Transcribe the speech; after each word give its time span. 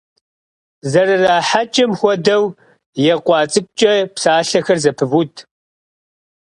ЗэрырахьэкӀым 0.91 1.91
хуэдэу 1.99 2.43
екъуа 3.13 3.39
цӀыкӀукӏэ 3.51 3.93
псалъэхэр 4.13 4.77
зэпывуд. 4.83 5.33